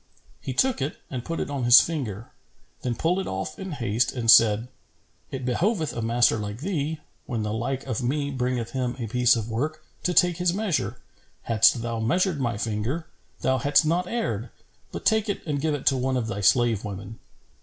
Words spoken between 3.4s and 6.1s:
in haste and said, "It behoveth a